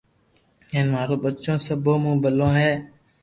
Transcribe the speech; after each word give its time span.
ھين 0.71 0.85
مارو 0.93 1.15
ٻچو 1.21 1.53
سبو 1.65 1.93
مون 2.01 2.15
ٻلو 2.21 2.47
ھي 2.57 2.69